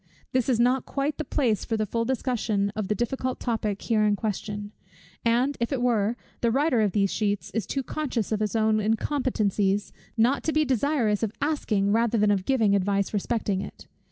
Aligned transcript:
This 0.31 0.49
is 0.49 0.59
not 0.59 0.87
quite 0.87 1.19
the 1.19 1.23
place 1.23 1.63
for 1.63 1.77
the 1.77 1.85
full 1.85 2.05
discussion 2.05 2.71
of 2.75 2.87
the 2.87 2.95
difficult 2.95 3.39
topic 3.39 3.79
here 3.83 4.03
in 4.03 4.15
question: 4.15 4.71
and 5.23 5.55
if 5.59 5.71
it 5.71 5.79
were, 5.79 6.15
the 6.39 6.49
writer 6.49 6.81
of 6.81 6.93
these 6.93 7.11
sheets 7.13 7.51
is 7.51 7.67
too 7.67 7.83
conscious 7.83 8.31
of 8.31 8.39
his 8.39 8.55
own 8.55 8.77
incompetencies, 8.79 9.91
not 10.17 10.41
to 10.45 10.51
be 10.53 10.65
desirous 10.65 11.21
of 11.21 11.31
asking 11.39 11.91
rather 11.91 12.17
than 12.17 12.31
of 12.31 12.45
giving 12.45 12.75
advice 12.75 13.13
respecting 13.13 13.61
it. 13.61 13.85